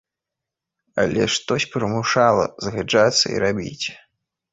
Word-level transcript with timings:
Але 1.03 1.27
штось 1.33 1.67
прымушала 1.75 2.47
згаджацца 2.65 3.25
і 3.35 3.43
рабіць. 3.45 3.85